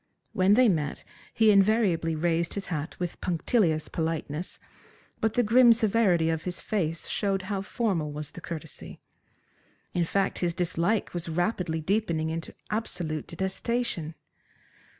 [0.33, 4.57] When they met he invariably raised his hat with punctilious politeness,
[5.19, 8.99] but the grim severity of his face showed how formal was the courtesy.
[9.93, 14.15] In fact, his dislike was rapidly deepening into absolute detestation.